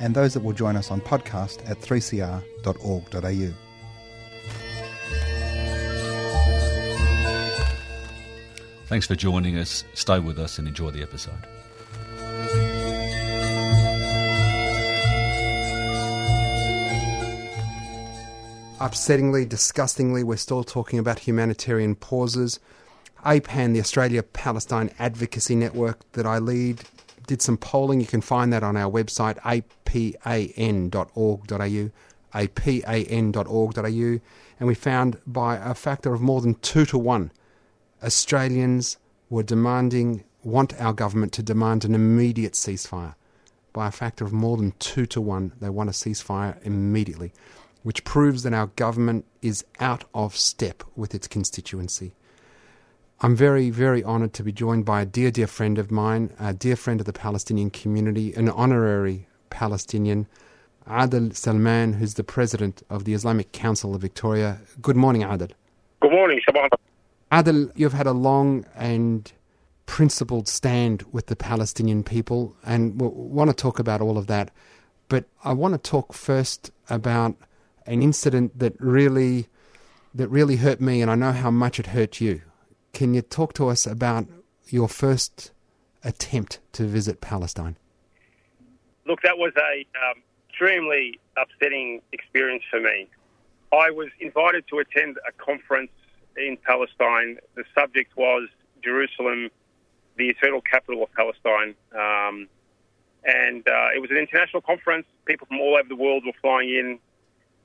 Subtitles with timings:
[0.00, 3.54] and those that will join us on podcast at 3cr.org.au.
[8.86, 9.84] Thanks for joining us.
[9.94, 11.46] Stay with us and enjoy the episode.
[18.80, 22.58] Upsettingly, disgustingly, we're still talking about humanitarian pauses.
[23.24, 26.80] APAN, the Australia Palestine Advocacy Network that I lead,
[27.30, 28.00] did some polling.
[28.00, 30.90] You can find that on our website, apan.org.au,
[32.34, 34.20] apan.org.au.
[34.58, 37.30] And we found by a factor of more than two to one,
[38.02, 43.14] Australians were demanding, want our government to demand an immediate ceasefire.
[43.72, 47.32] By a factor of more than two to one, they want a ceasefire immediately,
[47.84, 52.12] which proves that our government is out of step with its constituency.
[53.22, 56.54] I'm very, very honoured to be joined by a dear, dear friend of mine, a
[56.54, 60.26] dear friend of the Palestinian community, an honorary Palestinian,
[60.86, 64.58] Adel Salman, who's the president of the Islamic Council of Victoria.
[64.80, 65.48] Good morning, Adel.
[66.00, 66.70] Good morning, Sabah.
[67.30, 69.30] Adel, you've had a long and
[69.84, 74.50] principled stand with the Palestinian people, and we want to talk about all of that.
[75.08, 77.36] But I want to talk first about
[77.84, 79.48] an incident that really,
[80.14, 82.40] that really hurt me, and I know how much it hurt you.
[82.92, 84.26] Can you talk to us about
[84.68, 85.52] your first
[86.04, 87.76] attempt to visit Palestine?
[89.06, 93.08] Look, that was a um, extremely upsetting experience for me.
[93.72, 95.92] I was invited to attend a conference
[96.36, 97.38] in Palestine.
[97.54, 98.48] The subject was
[98.82, 99.50] Jerusalem,
[100.16, 101.74] the eternal capital of Palestine.
[101.94, 102.48] Um,
[103.24, 105.06] and uh, it was an international conference.
[105.24, 106.98] People from all over the world were flying in.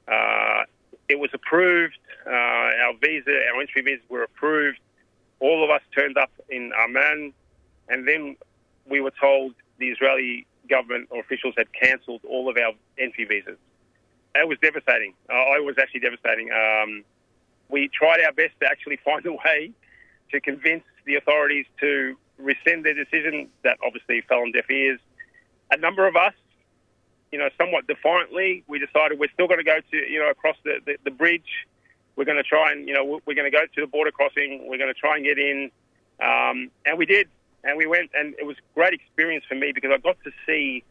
[0.07, 0.63] Uh,
[1.09, 1.97] it was approved.
[2.25, 4.79] Uh, our visa, our entry visas were approved.
[5.39, 7.33] All of us turned up in Amman,
[7.89, 8.35] and then
[8.87, 13.57] we were told the Israeli government or officials had cancelled all of our entry visas.
[14.35, 15.13] It was devastating.
[15.29, 16.49] Uh, I was actually devastating.
[16.51, 17.03] Um,
[17.69, 19.71] we tried our best to actually find a way
[20.31, 23.49] to convince the authorities to rescind their decision.
[23.63, 24.99] That obviously fell on deaf ears.
[25.71, 26.33] A number of us,
[27.31, 30.57] you know, somewhat defiantly, we decided we're still going to go to, you know, across
[30.63, 31.67] the, the, the bridge.
[32.15, 34.67] We're going to try and, you know, we're going to go to the border crossing.
[34.67, 35.71] We're going to try and get in.
[36.21, 37.27] Um, and we did.
[37.63, 40.31] And we went, and it was a great experience for me because I got to
[40.45, 40.83] see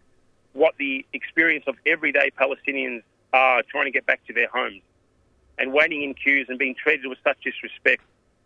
[0.52, 3.02] what the experience of everyday Palestinians
[3.32, 4.82] are trying to get back to their homes
[5.58, 8.02] and waiting in queues and being treated with such disrespect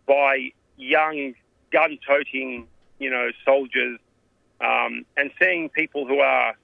[0.07, 1.33] by young,
[1.71, 2.67] gun-toting,
[2.99, 3.99] you know, soldiers,
[4.61, 6.55] um, and seeing people who are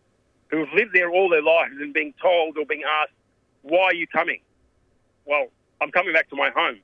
[0.49, 3.13] who have lived there all their lives and being told or being asked,
[3.63, 4.41] "Why are you coming?"
[5.25, 5.47] Well,
[5.81, 6.79] I'm coming back to my home,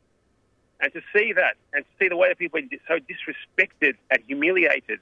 [0.80, 4.22] and to see that and to see the way that people are so disrespected and
[4.28, 5.00] humiliated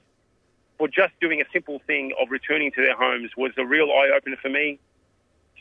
[0.78, 4.10] for just doing a simple thing of returning to their homes was a real eye
[4.16, 4.78] opener for me.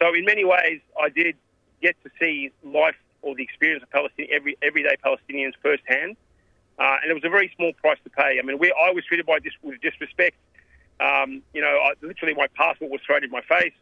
[0.02, 1.36] So, in many ways, I did
[1.82, 6.16] get to see life or the experience of Palestinian, every, everyday Palestinians firsthand.
[6.78, 8.40] Uh, and it was a very small price to pay.
[8.40, 10.38] I mean, we, I was treated by dis, with disrespect.
[11.02, 13.74] Um, you know, I, literally my passport was thrown in my face.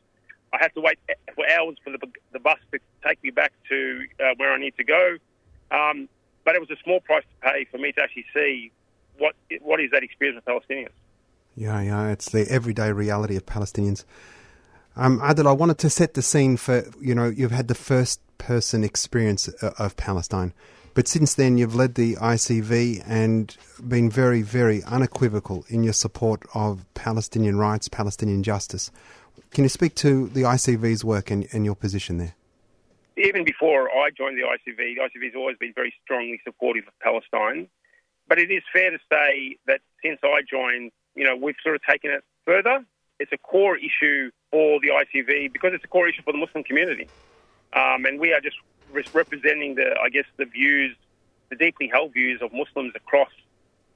[0.54, 1.00] I had to wait
[1.36, 2.00] for hours for the,
[2.32, 5.18] the bus to take me back to uh, where I need to go.
[5.72, 6.08] Um,
[6.46, 8.72] but it was a small price to pay for me to actually see
[9.18, 10.92] what what is that experience with Palestinians.
[11.56, 14.06] Yeah, yeah, it's the everyday reality of Palestinians.
[14.96, 18.22] Um, Adel, I wanted to set the scene for you know you've had the first
[18.38, 20.54] person experience uh, of Palestine,
[20.94, 23.56] but since then you've led the ICV and
[23.88, 28.90] been very, very unequivocal in your support of Palestinian rights, Palestinian justice.
[29.52, 32.36] Can you speak to the ICV's work and, and your position there?
[33.18, 36.94] Even before I joined the ICV, the ICV has always been very strongly supportive of
[37.00, 37.68] Palestine.
[38.28, 41.82] But it is fair to say that since I joined, you know, we've sort of
[41.84, 42.86] taken it further.
[43.20, 46.64] It's a core issue for the ICV because it's a core issue for the Muslim
[46.64, 47.08] community.
[47.74, 48.58] um, and we are just
[48.92, 50.96] re- representing the, I guess, the views,
[51.50, 53.30] the deeply held views of Muslims across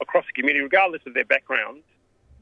[0.00, 1.84] across the community, regardless of their backgrounds.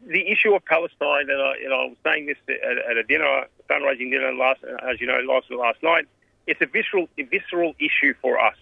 [0.07, 3.45] The issue of Palestine, and I, and I was saying this at, at a dinner,
[3.69, 6.07] fundraising dinner last, as you know, last last night.
[6.47, 8.57] It's a visceral, a visceral issue for us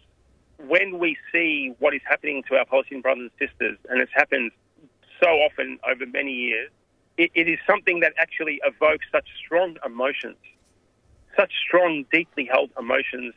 [0.67, 4.50] when we see what is happening to our Palestinian brothers and sisters, and it's happened
[5.23, 6.70] so often over many years,
[7.17, 10.37] it, it is something that actually evokes such strong emotions,
[11.37, 13.34] such strong, deeply held emotions.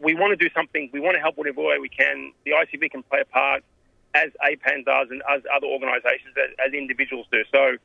[0.00, 0.90] We want to do something.
[0.92, 2.32] We want to help whatever way we can.
[2.44, 3.62] The ICV can play a part,
[4.14, 7.42] as APAN does, and as other organisations, as, as individuals do.
[7.52, 7.76] So,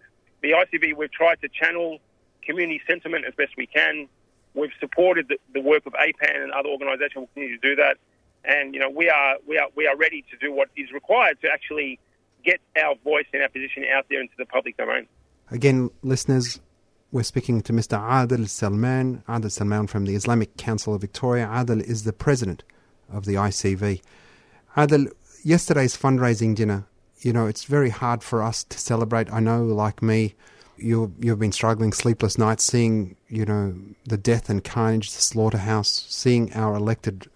[0.42, 2.00] the ICV, we've tried to channel
[2.44, 4.08] community sentiment as best we can.
[4.54, 7.16] We've supported the, the work of APAN and other organisations.
[7.16, 7.98] We'll continue to do that
[8.46, 11.40] and you know we are we are we are ready to do what is required
[11.42, 12.00] to actually
[12.44, 15.08] get our voice and our position out there into the public domain.
[15.52, 16.62] Again, listeners,
[17.12, 17.98] we're speaking to Mr.
[18.00, 21.50] Adel Salman, Adel Salman from the Islamic Council of Victoria.
[21.52, 22.64] Adel is the president
[23.12, 24.02] of the ICV.
[24.78, 25.08] Adel,
[25.44, 26.86] yesterday's fundraising dinner,
[27.22, 29.32] you know, it's very hard for us to celebrate.
[29.32, 30.36] I know, like me,
[30.78, 33.76] you you've been struggling sleepless nights, seeing you know
[34.06, 37.30] the death and carnage, the slaughterhouse, seeing our elected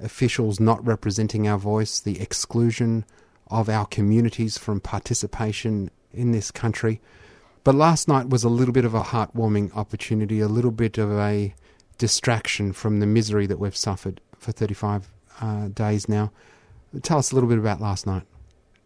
[0.00, 3.04] officials not representing our voice, the exclusion
[3.48, 7.00] of our communities from participation in this country.
[7.64, 11.10] But last night was a little bit of a heartwarming opportunity, a little bit of
[11.12, 11.54] a
[11.98, 15.08] distraction from the misery that we've suffered for 35
[15.40, 16.30] uh, days now.
[17.02, 18.22] Tell us a little bit about last night.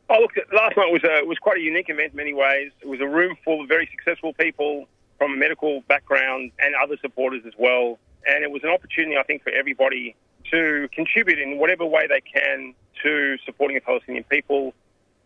[0.09, 2.71] Oh, look, last night was a, was quite a unique event in many ways.
[2.81, 4.87] It was a room full of very successful people
[5.19, 7.99] from a medical background and other supporters as well.
[8.27, 10.17] And it was an opportunity, I think, for everybody
[10.51, 14.75] to contribute in whatever way they can to supporting the Palestinian people.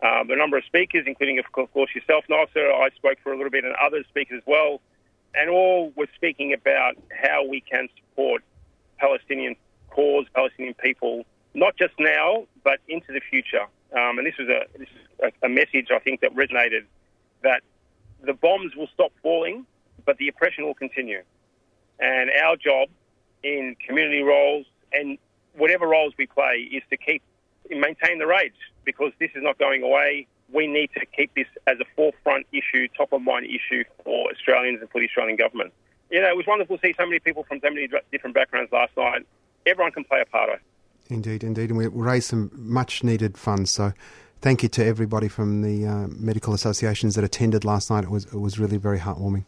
[0.03, 2.71] Um, a number of speakers, including, of course, yourself, Nasser.
[2.71, 4.81] I spoke for a little bit, and other speakers as well.
[5.35, 8.43] And all were speaking about how we can support
[8.99, 9.57] Palestinian
[9.91, 11.25] cause, Palestinian people,
[11.55, 13.63] not just now, but into the future.
[13.93, 16.85] Um, and this was a, this is a, a message, I think, that resonated
[17.45, 17.63] that
[18.25, 19.65] the bombs will stop falling,
[20.05, 21.23] but the oppression will continue.
[22.01, 22.89] And our job
[23.45, 25.17] in community roles, and
[25.55, 27.23] whatever roles we play is to keep
[27.71, 30.27] maintain the rage because this is not going away.
[30.53, 34.81] We need to keep this as a forefront issue, top of mind issue for Australians
[34.81, 35.73] and for the Australian government.
[36.11, 38.73] You know, it was wonderful to see so many people from so many different backgrounds
[38.73, 39.25] last night.
[39.67, 40.61] Everyone can play a part.
[41.09, 43.71] Indeed, indeed, and we raised some much needed funds.
[43.71, 43.93] So,
[44.41, 48.05] thank you to everybody from the uh, medical associations that attended last night.
[48.05, 49.45] It was it was really very heartwarming.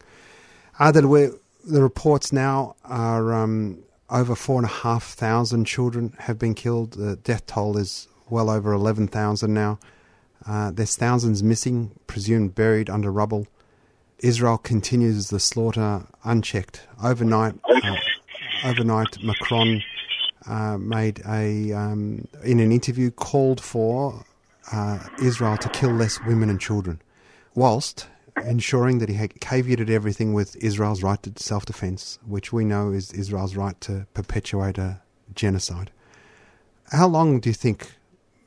[0.79, 1.33] Adel,
[1.65, 6.93] the reports now are um, over four and a half thousand children have been killed.
[6.93, 9.79] The death toll is well over 11,000 now.
[10.47, 13.47] Uh, there's thousands missing, presumed buried under rubble.
[14.21, 16.83] Israel continues the slaughter unchecked.
[17.03, 17.97] Overnight, uh,
[18.65, 19.83] overnight, Macron
[20.49, 24.25] uh, made a um, in an interview called for
[24.73, 27.01] uh, Israel to kill less women and children,
[27.55, 28.07] whilst
[28.45, 33.13] ensuring that he caveated everything with Israel's right to self defense, which we know is
[33.13, 35.01] Israel's right to perpetuate a
[35.35, 35.91] genocide.
[36.91, 37.93] How long do you think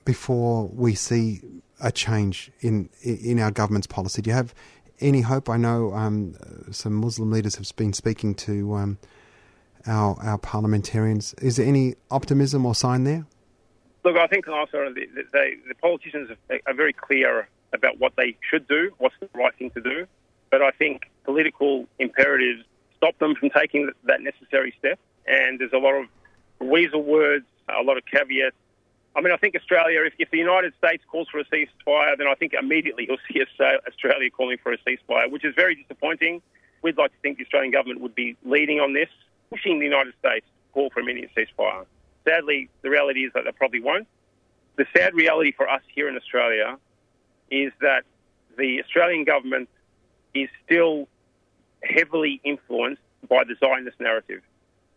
[0.05, 1.41] before we see
[1.79, 4.21] a change in in our government's policy?
[4.21, 4.53] Do you have
[4.99, 5.49] any hope?
[5.49, 6.35] I know um,
[6.71, 8.97] some Muslim leaders have been speaking to um,
[9.87, 11.33] our our parliamentarians.
[11.35, 13.25] Is there any optimism or sign there?
[14.03, 16.29] Look, I think oh, also the, the, the politicians
[16.65, 20.07] are very clear about what they should do, what's the right thing to do.
[20.49, 22.63] But I think political imperatives
[22.97, 24.99] stop them from taking that necessary step.
[25.27, 26.07] And there's a lot of
[26.59, 28.55] weasel words, a lot of caveats.
[29.15, 32.27] I mean, I think Australia, if, if the United States calls for a ceasefire, then
[32.27, 33.41] I think immediately you'll see
[33.87, 36.41] Australia calling for a ceasefire, which is very disappointing.
[36.81, 39.09] We'd like to think the Australian government would be leading on this,
[39.51, 41.85] pushing the United States to call for immediate ceasefire.
[42.27, 44.07] Sadly, the reality is that they probably won't.
[44.77, 46.77] The sad reality for us here in Australia
[47.51, 48.03] is that
[48.57, 49.69] the Australian government
[50.33, 51.07] is still
[51.83, 54.41] heavily influenced by the Zionist narrative.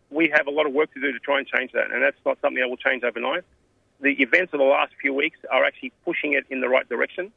[0.09, 2.17] We have a lot of work to do to try and change that, and that's
[2.25, 3.43] not something that will change overnight.
[4.01, 7.31] The events of the last few weeks are actually pushing it in the right direction.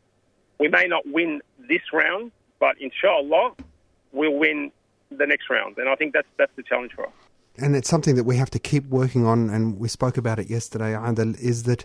[0.59, 3.53] We may not win this round, but inshallah,
[4.13, 4.73] we'll win
[5.11, 5.79] the next round.
[5.79, 7.13] And I think that's, that's the challenge for us.
[7.57, 10.49] And it's something that we have to keep working on, and we spoke about it
[10.49, 11.85] yesterday, Adel, is that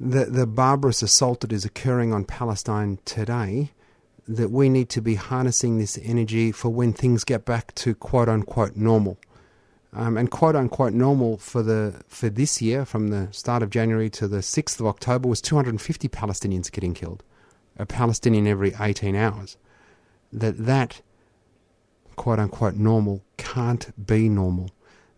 [0.00, 3.70] the, the barbarous assault that is occurring on Palestine today,
[4.26, 8.28] that we need to be harnessing this energy for when things get back to quote
[8.28, 9.16] unquote normal.
[9.94, 14.08] Um, and quote unquote normal for the for this year, from the start of January
[14.10, 17.22] to the sixth of October, was 250 Palestinians getting killed,
[17.78, 19.58] a Palestinian every 18 hours.
[20.32, 21.02] That that
[22.16, 24.70] quote unquote normal can't be normal.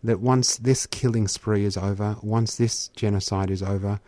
[0.05, 3.99] that once this killing spree is over, once this genocide is over,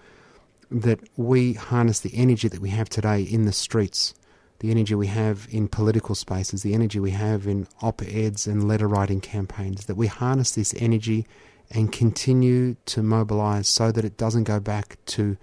[0.71, 4.13] that we harness the energy that we have today in the streets,
[4.59, 8.69] the energy we have in political spaces, the energy we have in op eds and
[8.69, 11.27] letter writing campaigns, that we harness this energy
[11.71, 15.37] and continue to mobilize so that it doesn't go back to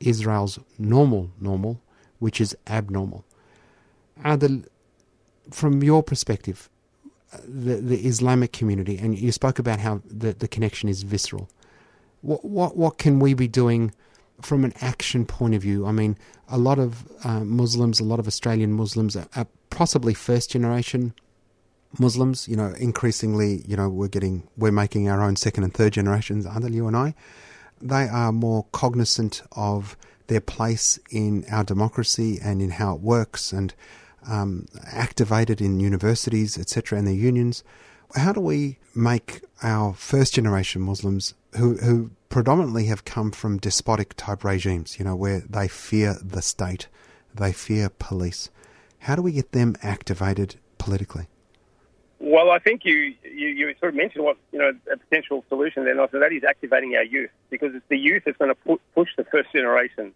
[0.00, 1.80] Israel's normal normal,
[2.20, 3.24] which is abnormal.
[4.24, 4.62] Adel,
[5.50, 6.70] from your perspective,
[7.46, 11.48] the, the Islamic community, and you spoke about how the, the connection is visceral.
[12.22, 13.92] What, what, what can we be doing
[14.42, 15.86] from an action point of view?
[15.86, 16.16] I mean,
[16.48, 21.14] a lot of uh, Muslims, a lot of Australian Muslims are, are possibly first generation
[21.98, 22.48] Muslims.
[22.48, 26.46] You know, increasingly, you know, we're getting, we're making our own second and third generations,
[26.46, 27.14] Adel, you and I.
[27.80, 29.96] They are more cognizant of
[30.26, 33.74] their place in our democracy and in how it works and
[34.28, 37.64] um, activated in universities, etc., and their unions.
[38.14, 44.14] How do we make our first generation Muslims, who, who predominantly have come from despotic
[44.16, 46.88] type regimes, you know, where they fear the state,
[47.34, 48.50] they fear police,
[49.00, 51.26] how do we get them activated politically?
[52.18, 55.84] Well, I think you, you, you sort of mentioned what you know a potential solution
[55.84, 59.08] there, and that is activating our youth because it's the youth that's going to push
[59.16, 60.12] the first generation.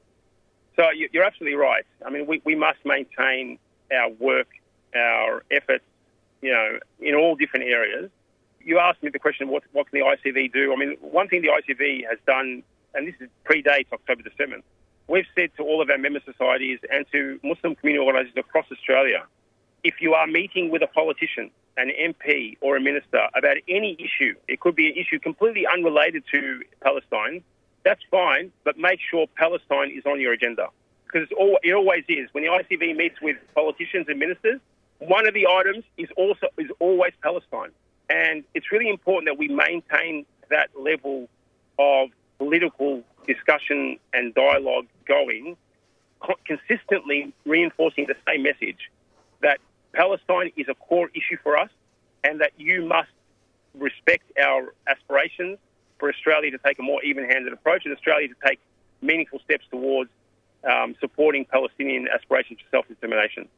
[0.77, 1.85] So you're absolutely right.
[2.05, 3.59] I mean, we, we must maintain
[3.93, 4.49] our work,
[4.95, 5.85] our efforts,
[6.41, 8.11] you know, in all different areas.
[8.61, 10.73] You asked me the question, what, what can the ICV do?
[10.73, 12.63] I mean, one thing the ICV has done,
[12.95, 14.63] and this is predates October the 7th,
[15.07, 19.25] we've said to all of our member societies and to Muslim community organisations across Australia,
[19.83, 24.35] if you are meeting with a politician, an MP or a minister about any issue,
[24.49, 27.43] it could be an issue completely unrelated to Palestine,
[27.85, 30.69] that's fine, but make sure Palestine is on your agenda
[31.15, 31.29] because
[31.63, 32.29] it always is.
[32.33, 34.61] When the ICV meets with politicians and ministers,
[34.99, 37.71] one of the items is also is always Palestine,
[38.11, 41.29] and it's really important that we maintain that level
[41.79, 45.57] of political discussion and dialogue going,
[46.45, 48.91] consistently reinforcing the same message
[49.41, 49.61] that
[49.93, 51.71] Palestine is a core issue for us,
[52.25, 53.11] and that you must
[53.75, 55.59] respect our aspirations
[55.99, 58.59] for Australia to take a more even-handed approach, and Australia to take
[59.01, 60.11] meaningful steps towards
[60.71, 63.49] um, supporting Palestinian aspirations for self-determination.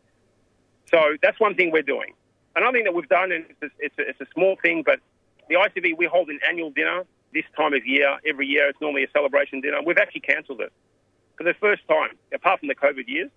[0.90, 2.14] So that's one thing we're doing.
[2.54, 5.00] Another thing that we've done, and it's a, it's a, it's a small thing, but
[5.48, 8.18] the ICV, we hold an annual dinner this time of year.
[8.26, 9.78] Every year, it's normally a celebration dinner.
[9.84, 10.72] We've actually cancelled it
[11.36, 13.30] for the first time, apart from the COVID years.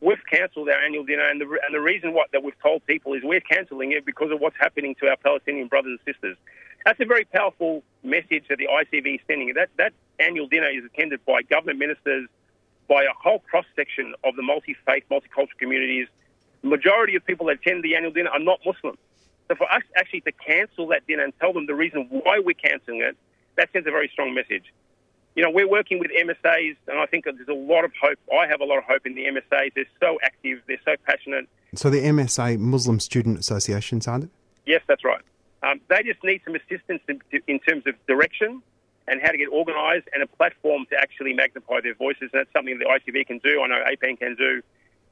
[0.00, 3.14] We've cancelled our annual dinner, and the, and the reason what that we've told people
[3.14, 6.36] is we're cancelling it because of what's happening to our Palestinian brothers and sisters.
[6.84, 9.54] That's a very powerful message that the ICV is sending.
[9.54, 12.28] That that annual dinner is attended by government ministers,
[12.88, 16.08] by a whole cross section of the multi faith, multicultural communities.
[16.62, 18.96] The majority of people that attend the annual dinner are not Muslim.
[19.48, 22.54] So for us actually to cancel that dinner and tell them the reason why we're
[22.54, 23.16] cancelling it,
[23.56, 24.72] that sends a very strong message.
[25.34, 28.18] You know, we're working with MSAs, and I think there's a lot of hope.
[28.32, 29.72] I have a lot of hope in the MSAs.
[29.74, 31.48] They're so active, they're so passionate.
[31.74, 34.30] So the MSA, Muslim Student Associations, aren't it?
[34.64, 35.22] Yes, that's right.
[35.64, 38.62] Um, they just need some assistance in, in terms of direction
[39.06, 42.30] and how to get organised and a platform to actually magnify their voices.
[42.32, 43.62] And that's something the ICV can do.
[43.62, 44.62] I know APAN can do.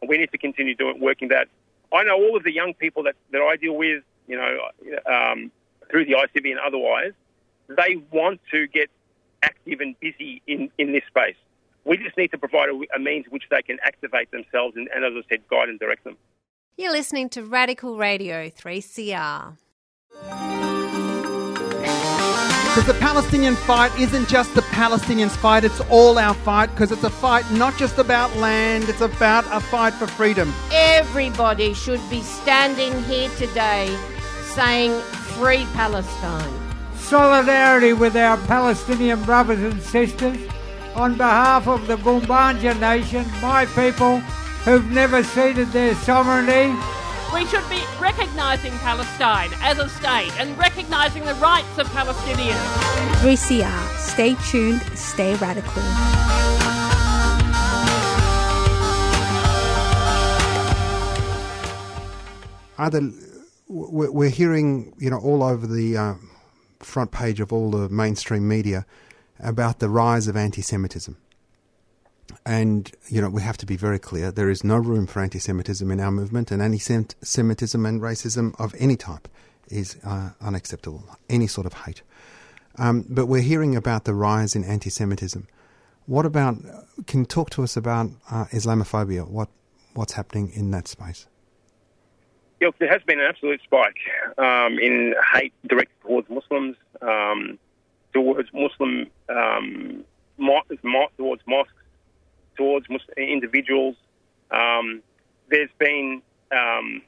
[0.01, 1.49] And we need to continue doing working that.
[1.93, 4.59] I know all of the young people that, that I deal with, you know,
[5.07, 5.51] um,
[5.91, 7.13] through the ICV and otherwise,
[7.69, 8.91] they want to get
[9.43, 11.37] active and busy in, in this space.
[11.85, 15.05] We just need to provide a, a means which they can activate themselves and, and,
[15.05, 16.17] as I said, guide and direct them.
[16.77, 19.59] You're listening to Radical Radio 3CR.
[22.75, 27.05] Because the Palestinian fight isn't just the Palestinians' fight, it's all our fight because it's
[27.05, 30.55] a fight not just about land, it's about a fight for freedom.
[30.73, 33.95] Everybody should be standing here today
[34.55, 34.99] saying,
[35.37, 36.51] Free Palestine.
[36.97, 40.39] Solidarity with our Palestinian brothers and sisters
[40.95, 44.21] on behalf of the Gumbaynja Nation, my people
[44.65, 46.75] who've never ceded their sovereignty
[47.33, 52.59] we should be recognising Palestine as a state and recognising the rights of Palestinians.
[53.23, 53.99] 3CR.
[53.99, 55.83] Stay tuned, stay radical.
[62.79, 63.13] Adel,
[63.69, 66.15] we're hearing, you know, all over the uh,
[66.81, 68.85] front page of all the mainstream media
[69.39, 71.17] about the rise of anti-Semitism.
[72.45, 75.39] And, you know, we have to be very clear there is no room for anti
[75.39, 79.29] Semitism in our movement, and anti Semitism and racism of any type
[79.69, 82.03] is uh, unacceptable, any sort of hate.
[82.79, 85.47] Um, but we're hearing about the rise in anti Semitism.
[86.07, 86.57] What about,
[87.07, 89.29] can you talk to us about uh, Islamophobia?
[89.29, 89.49] What,
[89.95, 91.27] what's happening in that space?
[92.61, 93.97] Look, there has been an absolute spike
[94.39, 97.59] um, in hate directed towards Muslims, um,
[98.13, 100.05] towards Muslim, um,
[101.17, 101.73] towards mosques,
[102.57, 103.97] towards Mus- individuals.
[104.51, 105.03] Um,
[105.49, 107.03] there's been um,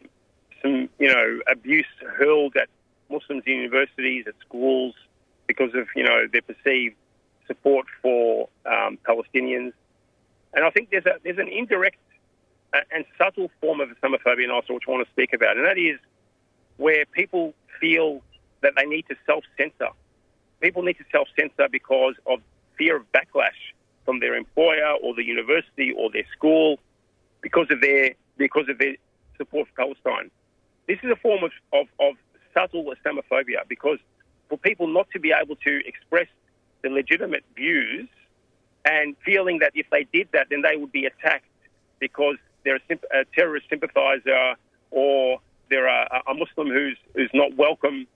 [0.62, 1.86] some, you know, abuse
[2.18, 2.68] hurled at
[3.10, 4.94] Muslims in universities, at schools,
[5.46, 6.96] because of you know their perceived
[7.46, 9.72] support for um, Palestinians.
[10.54, 11.98] And I think there's a there's an indirect
[12.72, 15.66] uh, and subtle form of Islamophobia, and also which I want to speak about, and
[15.66, 15.98] that is
[16.76, 18.22] where people feel
[18.62, 19.90] that they need to self-censor.
[20.60, 22.40] People need to self-censor because of
[22.76, 23.73] fear of backlash
[24.04, 26.78] from their employer or the university or their school
[27.40, 28.96] because of their because of their
[29.36, 30.30] support for Palestine.
[30.86, 32.14] This is a form of, of, of
[32.52, 33.98] subtle Islamophobia because
[34.48, 36.26] for people not to be able to express
[36.82, 38.08] the legitimate views
[38.84, 41.46] and feeling that if they did that, then they would be attacked
[41.98, 44.54] because they're a, a terrorist sympathizer
[44.90, 48.06] or they're a, a Muslim who's, who's not welcome.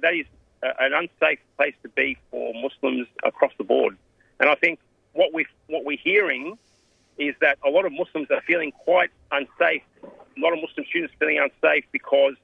[0.00, 0.26] That is
[0.62, 3.96] a, an unsafe place to be for Muslims across the board.
[4.40, 4.78] And I think
[5.14, 6.58] what, we what we're hearing
[7.18, 9.82] is that a lot of Muslims are feeling quite unsafe.
[10.02, 12.34] A lot of Muslim students feeling unsafe because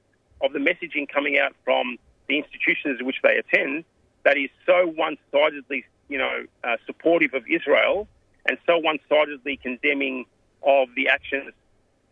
[0.41, 1.97] of the messaging coming out from
[2.27, 3.83] the institutions in which they attend
[4.23, 8.07] that is so one-sidedly, you know, uh, supportive of Israel
[8.45, 10.25] and so one-sidedly condemning
[10.63, 11.51] of the actions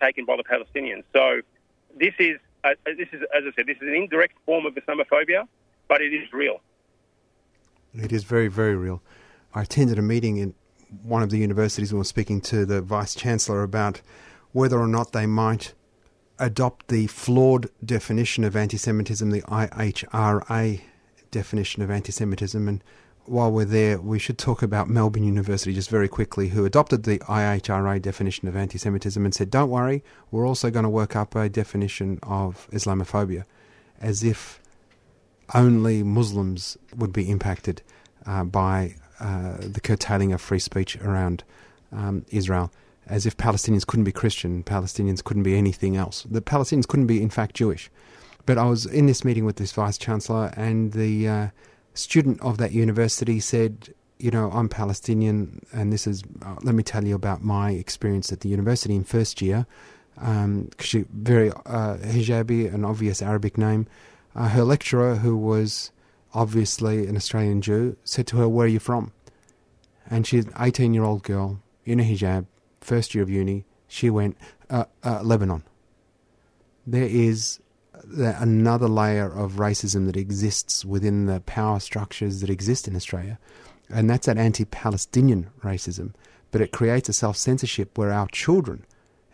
[0.02, 1.04] taken by the Palestinians.
[1.14, 1.42] So
[1.98, 5.48] this is, uh, this is, as I said, this is an indirect form of Islamophobia,
[5.88, 6.62] but it is real.
[7.94, 9.02] It is very, very real.
[9.54, 10.54] I attended a meeting in
[11.04, 14.02] one of the universities and was speaking to the vice chancellor about
[14.52, 15.74] whether or not they might
[16.40, 20.82] adopt the flawed definition of anti Semitism, the IHRA
[21.32, 22.68] definition of anti Semitism.
[22.68, 22.84] And
[23.26, 27.20] while we're there, we should talk about Melbourne University just very quickly, who adopted the
[27.20, 31.36] IHRA definition of anti Semitism and said, don't worry, we're also going to work up
[31.36, 33.46] a definition of Islamophobia,
[34.00, 34.60] as if
[35.54, 37.82] only Muslims would be impacted
[38.26, 41.44] uh, by uh, the curtailing of free speech around
[41.92, 42.72] um, Israel
[43.10, 46.26] as if Palestinians couldn't be Christian, Palestinians couldn't be anything else.
[46.30, 47.90] The Palestinians couldn't be, in fact, Jewish.
[48.46, 51.48] But I was in this meeting with this vice chancellor, and the uh,
[51.94, 56.24] student of that university said, "You know, I'm Palestinian, and this is.
[56.44, 59.66] Uh, let me tell you about my experience at the university in first year.
[60.18, 63.88] Um, she very uh, hijabi, an obvious Arabic name.
[64.36, 65.92] Uh, her lecturer, who was
[66.34, 69.12] obviously an Australian Jew, said to her, "Where are you from?"
[70.10, 72.46] And she's an 18 year old girl in a hijab
[72.82, 74.38] first year of uni, she went,
[74.70, 75.64] uh, uh, Lebanon.
[76.86, 77.60] There is
[78.16, 83.38] another layer of racism that exists within the power structures that exist in Australia,
[83.90, 86.14] and that's that anti Palestinian racism.
[86.52, 88.86] But it creates a self censorship where our children,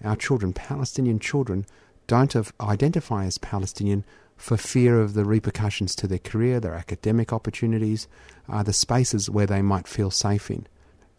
[0.03, 1.65] our children, Palestinian children,
[2.08, 4.03] don't identify as Palestinian
[4.36, 8.08] for fear of the repercussions to their career, their academic opportunities,
[8.50, 10.67] uh, the spaces where they might feel safe in.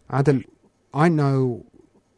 [0.09, 0.23] Uh,
[0.93, 1.65] I know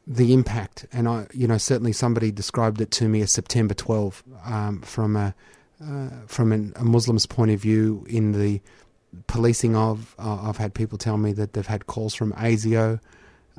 [0.05, 4.23] the impact, and I, you know, certainly somebody described it to me as September 12
[4.45, 5.35] um, from a
[5.81, 8.61] uh, from an, a Muslim's point of view in the
[9.27, 10.13] policing of.
[10.19, 12.99] Uh, I've had people tell me that they've had calls from ASIO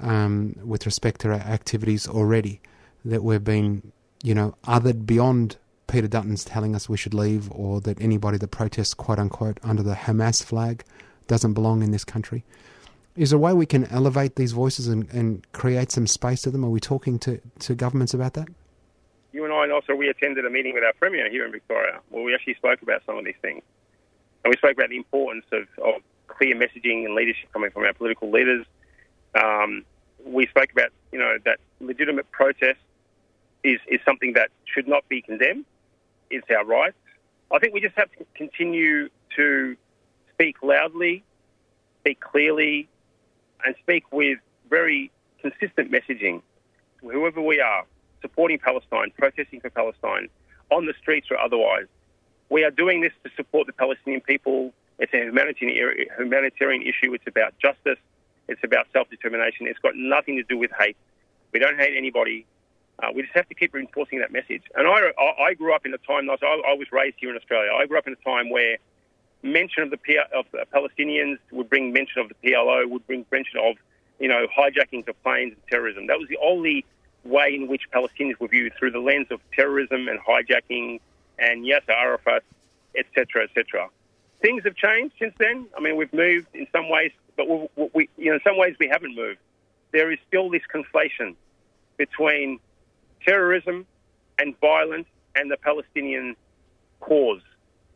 [0.03, 2.61] um, with respect to our activities already
[3.05, 5.57] that we've been, you know, othered beyond
[5.91, 9.83] Peter Dutton's telling us we should leave, or that anybody that protests, quote unquote, under
[9.83, 10.85] the Hamas flag
[11.27, 12.45] doesn't belong in this country.
[13.17, 16.51] Is there a way we can elevate these voices and, and create some space to
[16.51, 16.65] them?
[16.65, 18.49] Are we talking to, to governments about that?
[19.33, 21.99] You and I, and also we attended a meeting with our Premier here in Victoria
[22.11, 23.63] where we actually spoke about some of these things.
[24.45, 27.93] And we spoke about the importance of, of clear messaging and leadership coming from our
[27.93, 28.65] political leaders.
[29.35, 29.85] Um,
[30.25, 32.79] we spoke about, you know, that legitimate protest
[33.65, 35.65] is, is something that should not be condemned.
[36.31, 36.95] It's our right.
[37.51, 39.77] I think we just have to continue to
[40.33, 41.25] speak loudly,
[42.01, 42.89] speak clearly,
[43.65, 44.39] and speak with
[44.69, 46.43] very consistent messaging.
[47.03, 47.85] Whoever we are,
[48.23, 50.29] supporting Palestine, protesting for Palestine,
[50.71, 51.87] on the streets or otherwise,
[52.49, 54.73] we are doing this to support the Palestinian people.
[54.99, 57.13] It's a humanitarian, humanitarian issue.
[57.15, 57.99] It's about justice.
[58.49, 59.67] It's about self-determination.
[59.67, 60.97] It's got nothing to do with hate.
[61.53, 62.47] We don't hate anybody.
[63.03, 64.63] Uh, we just have to keep reinforcing that message.
[64.75, 65.11] And I,
[65.43, 67.71] I grew up in a time, I, I was raised here in Australia.
[67.73, 68.77] I grew up in a time where
[69.43, 73.25] mention of the P- of the Palestinians would bring mention of the PLO, would bring
[73.31, 73.77] mention of
[74.19, 76.07] you know hijackings of planes and terrorism.
[76.09, 76.85] That was the only
[77.25, 81.01] way in which Palestinians were viewed through the lens of terrorism and hijacking
[81.39, 82.43] and Yasser Arafat,
[82.97, 83.89] etc., etc.
[84.41, 85.67] Things have changed since then.
[85.77, 88.77] I mean, we've moved in some ways, but we, we, you know, in some ways
[88.79, 89.39] we haven't moved.
[89.93, 91.35] There is still this conflation
[91.97, 92.61] between
[93.25, 93.87] terrorism
[94.39, 96.37] and violence and the Palestinian
[97.01, 97.43] cause.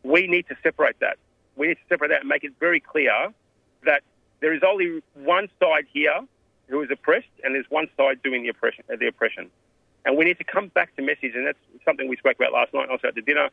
[0.02, 1.16] We need to separate that.
[1.56, 3.32] We need to separate that and make it very clear
[3.84, 4.02] that
[4.40, 6.20] there is only one side here
[6.68, 8.84] who is oppressed, and there's one side doing the oppression.
[8.88, 9.50] The oppression.
[10.04, 12.74] And we need to come back to message, and that's something we spoke about last
[12.74, 13.48] night, also at the dinner.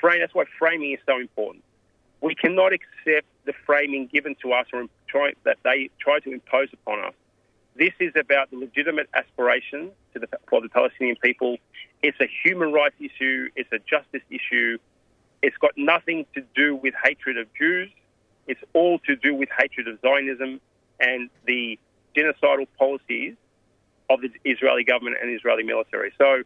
[0.00, 1.62] Frame, that's why framing is so important.
[2.20, 6.68] We cannot accept the framing given to us or try, that they try to impose
[6.72, 7.14] upon us.
[7.76, 9.08] This is about the legitimate
[10.14, 11.56] aspiration the, for the Palestinian people.
[12.02, 13.48] It's a human rights issue.
[13.56, 14.78] It's a justice issue.
[15.42, 17.90] It's got nothing to do with hatred of Jews.
[18.46, 20.60] It's all to do with hatred of Zionism
[21.00, 21.78] and the
[22.16, 23.34] genocidal policies
[24.10, 26.12] of the Israeli government and the Israeli military.
[26.18, 26.42] So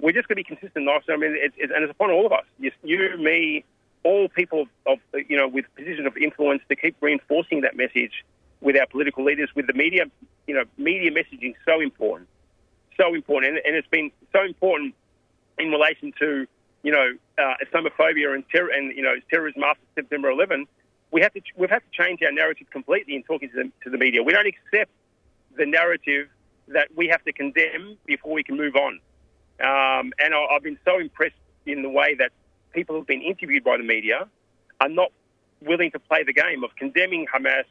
[0.00, 0.88] we're just going to be consistent.
[0.88, 2.44] I mean, it's, it's, and it's upon all of us.
[2.58, 3.64] You, me,
[4.04, 8.24] all people of, of, you know with positions of influence to keep reinforcing that message
[8.60, 10.04] with our political leaders, with the media.
[10.46, 12.28] You know, media messaging so important,
[13.00, 14.94] so important, and, it's been so important
[15.58, 16.46] in relation to
[16.82, 20.66] you know uh, Islamophobia and terror and you know terrorism after September 11.
[21.10, 23.90] We have to we've had to change our narrative completely in talking to the, to
[23.90, 24.22] the media.
[24.22, 24.90] We don't accept
[25.56, 26.28] the narrative
[26.68, 29.00] that we have to condemn before we can move on.
[29.60, 31.34] Um, and I, I've been so impressed
[31.66, 32.30] in the way that
[32.72, 34.28] people who've been interviewed by the media
[34.80, 35.10] are not
[35.62, 37.64] willing to play the game of condemning Hamas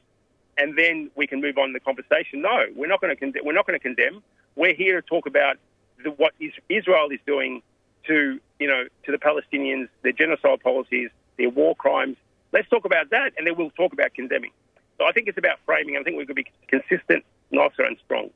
[0.58, 2.42] and then we can move on in the conversation.
[2.42, 3.46] No, we're not going to condemn.
[3.46, 4.24] We're not going to condemn.
[4.58, 5.58] We're here to talk about
[6.04, 6.34] the, what
[6.68, 7.62] Israel is doing
[8.08, 12.18] to you know to the Palestinians, their genocide policies, their war crimes.
[12.52, 14.52] Let's talk about that, and then we'll talk about condemning.
[14.98, 15.96] So I think it's about framing.
[15.96, 18.30] I think we're going to be consistent, Nasser, and strong.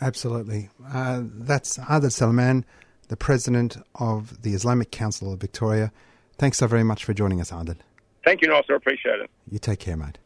[0.00, 0.68] Absolutely.
[0.86, 2.64] Uh, that's Adel Salman,
[3.08, 5.90] the president of the Islamic Council of Victoria.
[6.36, 7.76] Thanks so very much for joining us, Adel.
[8.24, 8.74] Thank you, Nasser.
[8.74, 9.30] Appreciate it.
[9.50, 10.18] You take care, mate.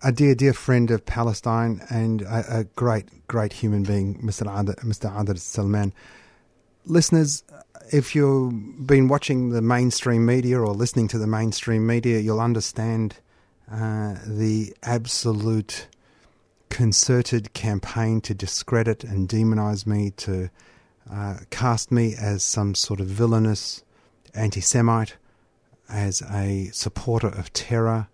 [0.00, 4.42] A dear, dear friend of Palestine and a, a great, great human being, Mr.
[4.42, 5.20] Adel, Mr.
[5.20, 5.92] Adel Salman.
[6.84, 7.42] Listeners,
[7.92, 13.16] if you've been watching the mainstream media or listening to the mainstream media, you'll understand
[13.72, 15.88] uh, the absolute
[16.70, 20.48] concerted campaign to discredit and demonize me, to
[21.10, 23.82] uh, cast me as some sort of villainous
[24.32, 25.16] anti Semite,
[25.88, 28.08] as a supporter of terror,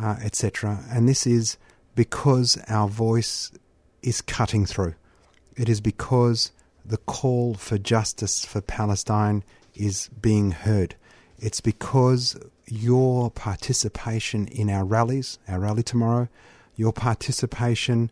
[0.00, 0.84] uh, etc.
[0.90, 1.56] And this is
[1.94, 3.50] because our voice
[4.02, 4.94] is cutting through.
[5.56, 6.52] It is because
[6.84, 9.42] the call for justice for Palestine
[9.74, 10.94] is being heard.
[11.38, 16.28] It's because your participation in our rallies, our rally tomorrow,
[16.76, 18.10] your participation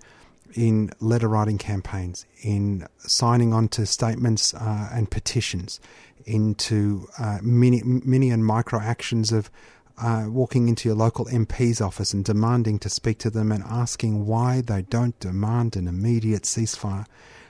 [0.54, 5.80] in letter writing campaigns, in signing on to statements uh, and petitions,
[6.24, 9.50] into uh, mini, mini and micro actions of
[9.98, 14.26] uh, walking into your local MP's office and demanding to speak to them and asking
[14.26, 17.06] why they don't demand an immediate ceasefire.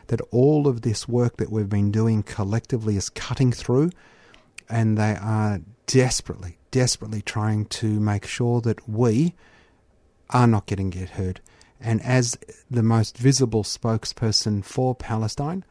[0.09, 3.90] That all of this work that we've been doing collectively is cutting through,
[4.68, 9.35] and they are desperately, desperately trying to make sure that we,
[10.30, 11.40] are not getting get heard.
[11.80, 12.38] And as
[12.70, 15.64] the most visible spokesperson for Palestine,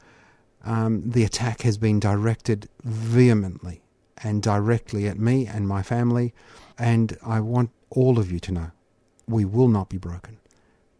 [0.63, 3.81] um, the attack has been directed vehemently
[4.23, 6.33] and directly at me and my family.
[6.77, 8.71] And I want all of you to know
[9.27, 10.37] we will not be broken.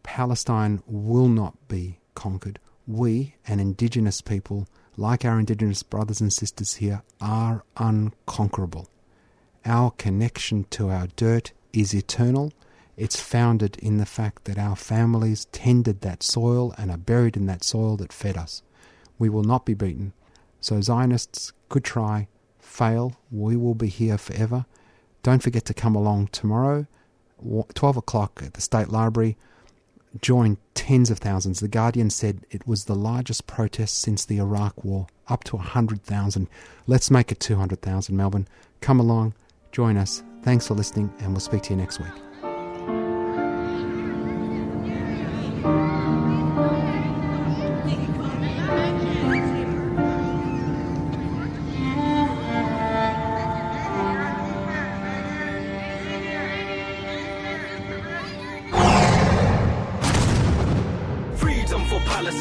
[0.03, 2.59] Palestine will not be conquered.
[2.87, 8.87] We, an indigenous people, like our indigenous brothers and sisters here, are unconquerable.
[9.65, 12.53] Our connection to our dirt is eternal
[12.95, 17.47] it's founded in the fact that our families tended that soil and are buried in
[17.47, 18.61] that soil that fed us.
[19.17, 20.13] We will not be beaten.
[20.61, 22.27] So Zionists could try,
[22.59, 23.17] fail.
[23.31, 24.65] We will be here forever.
[25.23, 26.85] Don't forget to come along tomorrow,
[27.73, 29.37] 12 o'clock at the State Library.
[30.21, 31.59] Join tens of thousands.
[31.59, 36.47] The Guardian said it was the largest protest since the Iraq War, up to 100,000.
[36.85, 38.47] Let's make it 200,000, Melbourne.
[38.81, 39.33] Come along,
[39.71, 40.23] join us.
[40.43, 42.32] Thanks for listening, and we'll speak to you next week.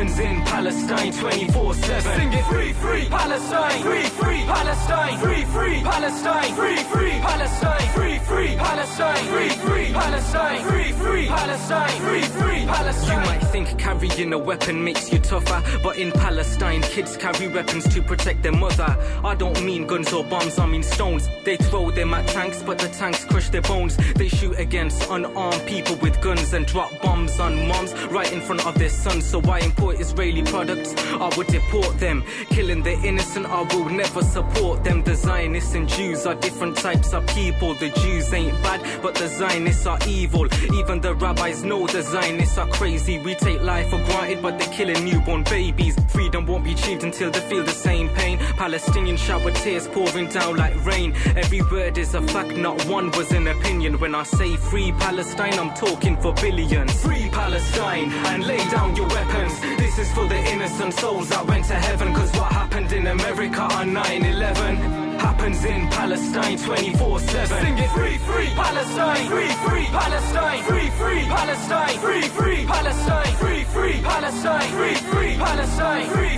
[0.00, 2.16] happens in Palestine 24 7.
[2.16, 8.18] Sing it free, free Palestine, free, free Palestine, free, free Palestine, free, free Palestine, free,
[8.18, 13.20] free Palestine, free, free Palestine, free, free Palestine, free, free Palestine.
[13.20, 17.84] You might think carrying a weapon makes you tougher, but in Palestine, kids carry weapons
[17.94, 18.96] to protect their mother.
[19.22, 21.28] I don't mean guns or bombs, I mean stones.
[21.44, 23.96] They throw them at tanks, but the tanks crush their bones.
[24.14, 28.66] They shoot against unarmed people with guns and drop bombs on moms right in front
[28.66, 29.26] of their sons.
[29.26, 30.94] So why import Israeli products?
[31.12, 32.24] I would deport them.
[32.50, 35.02] Killing the innocent, I will never support them.
[35.02, 37.74] The Zionists and Jews are different types of people.
[37.74, 40.46] The Jews ain't bad, but the Zionists are evil.
[40.74, 43.18] Even the rabbis know the Zionists are crazy.
[43.18, 45.96] We take life for granted, but they're killing newborn babies.
[46.08, 48.38] Freedom won't be achieved until they feel the same pain.
[48.56, 51.14] Palestinian shower tears pouring down like rain.
[51.36, 53.98] Every word is a fact, not one was an opinion.
[53.98, 56.92] When I say free Palestine, I'm talking for billions.
[57.02, 59.54] Free Palestine and lay down your weapons.
[59.76, 62.14] This is for the innocent souls that went to heaven.
[62.14, 64.76] Cause what happened in America on 9 11
[65.18, 67.64] happens in Palestine 24 7.
[67.64, 67.90] Sing it.
[67.90, 74.70] Free, free Palestine, free, free Palestine, free, free Palestine, free, free Palestine, free, free Palestine,
[74.78, 76.29] free, free Palestine, free,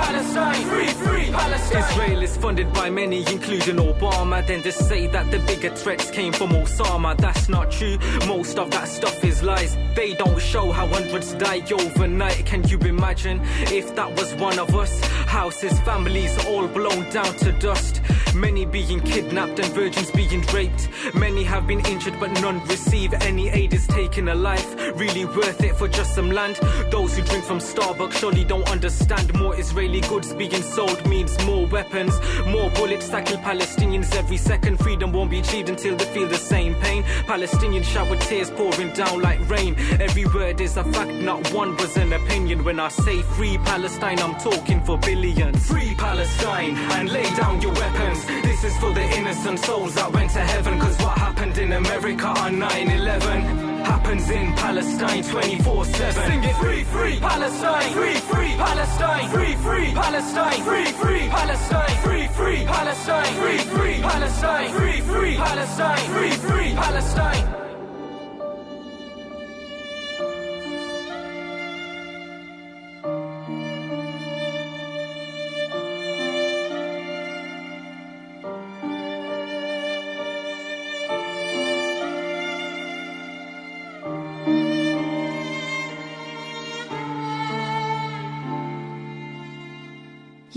[0.00, 1.78] Palestine, free, free Palestine.
[1.82, 4.44] Israel is funded by many, including Obama.
[4.46, 7.98] Then to say that the bigger threats came from Osama, that's not true.
[8.26, 9.76] Most of that stuff is lies.
[9.94, 12.46] They don't show how hundreds die overnight.
[12.46, 13.40] Can you imagine
[13.80, 14.92] if that was one of us?
[15.26, 18.00] Houses, families all blown down to dust.
[18.34, 20.88] Many being kidnapped and virgins being raped.
[21.14, 24.70] Many have been injured, but none receive any aid is taking a life.
[24.94, 26.56] Really worth it for just some land.
[26.90, 29.32] Those who drink from Starbucks surely don't understand.
[29.34, 32.12] More Israeli goods being sold means more weapons,
[32.46, 34.78] more bullets kill Palestinians every second.
[34.78, 37.02] Freedom won't be achieved until they feel the same pain.
[37.26, 39.76] Palestinian shower tears pouring down like rain.
[40.00, 42.64] Every word is a fact, not one was an opinion.
[42.64, 45.66] When I say free Palestine, I'm talking for billions.
[45.66, 48.26] Free Palestine and lay down your weapons.
[48.26, 50.78] This is for the innocent souls that went to heaven.
[50.80, 53.69] Cause what happened in America on 9 11
[54.00, 56.24] happens in Palestine 24 7.
[56.26, 56.56] Sing it.
[56.56, 63.34] Free, free Palestine, free, free Palestine, free, free Palestine, free, free Palestine, free, free Palestine,
[63.40, 67.69] free, free Palestine, free, free Palestine, free, free Palestine.